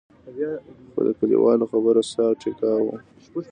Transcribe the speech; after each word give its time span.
خو 0.93 0.99
د 1.07 1.09
کلیوالو 1.19 1.69
خبره 1.71 2.01
ساه 2.11 2.29
او 2.31 2.39
ټیکا 2.41 2.71
وم. 2.79 2.97